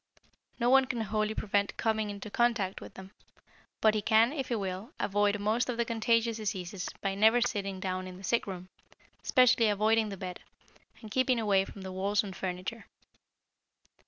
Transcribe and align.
No 0.59 0.71
one 0.71 0.85
can 0.85 1.01
wholly 1.01 1.35
prevent 1.35 1.77
coming 1.77 2.09
into 2.09 2.31
contact 2.31 2.81
with 2.81 2.95
them, 2.95 3.11
but 3.81 3.93
he 3.93 4.01
can, 4.01 4.33
if 4.33 4.47
he 4.47 4.55
will, 4.55 4.93
avoid 4.99 5.37
most 5.39 5.69
of 5.69 5.77
the 5.77 5.85
contagious 5.85 6.37
diseases 6.37 6.89
by 7.01 7.13
never 7.13 7.39
sitting 7.39 7.79
down 7.79 8.07
in 8.07 8.17
the 8.17 8.23
sick 8.23 8.47
room, 8.47 8.67
especially 9.23 9.69
avoiding 9.69 10.09
the 10.09 10.17
bed, 10.17 10.39
and 11.03 11.11
keeping 11.11 11.39
away 11.39 11.65
from 11.65 11.83
the 11.83 11.91
walls 11.91 12.23
and 12.23 12.35
furniture. 12.35 12.87